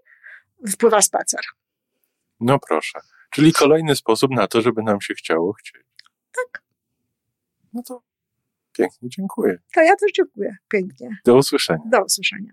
wpływa 0.68 1.02
spacer. 1.02 1.40
No 2.40 2.58
proszę. 2.68 2.98
Czyli 3.30 3.52
kolejny 3.52 3.96
sposób 3.96 4.30
na 4.30 4.46
to, 4.46 4.62
żeby 4.62 4.82
nam 4.82 5.00
się 5.00 5.14
chciało 5.14 5.52
chcieć. 5.52 5.82
Tak. 6.34 6.62
No 7.72 7.82
to 7.82 8.02
pięknie 8.72 9.08
dziękuję. 9.08 9.58
To 9.74 9.82
ja 9.82 9.96
też 9.96 10.12
dziękuję 10.12 10.56
pięknie. 10.68 11.08
Do 11.24 11.36
usłyszenia. 11.36 11.84
Do 11.86 12.04
usłyszenia. 12.04 12.52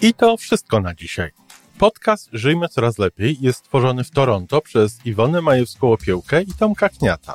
I 0.00 0.14
to 0.14 0.36
wszystko 0.36 0.80
na 0.80 0.94
dzisiaj. 0.94 1.30
Podcast 1.78 2.28
Żyjmy 2.32 2.68
Coraz 2.68 2.98
Lepiej 2.98 3.36
jest 3.40 3.58
stworzony 3.58 4.04
w 4.04 4.10
Toronto 4.10 4.60
przez 4.60 5.06
Iwonę 5.06 5.38
Majewską-Opiełkę 5.38 6.42
i 6.42 6.54
Tomka 6.58 6.88
Kniata. 6.88 7.34